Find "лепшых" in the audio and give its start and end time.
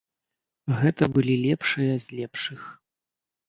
2.23-2.61